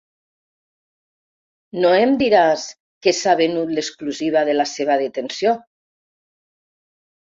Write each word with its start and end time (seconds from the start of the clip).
No 1.83 1.91
em 2.07 2.17
diràs 2.23 2.65
que 3.05 3.15
s'ha 3.19 3.37
venut 3.45 3.77
l'exclusiva 3.79 4.47
de 4.51 4.59
la 4.61 4.69
seva 4.75 5.01
detenció? 5.07 5.59